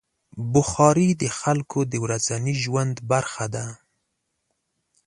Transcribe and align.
بخاري 0.53 1.09
د 1.21 1.23
خلکو 1.39 1.79
د 1.91 1.93
ورځني 2.03 2.55
ژوند 2.63 2.95
برخه 3.11 3.45
ده. 3.55 3.65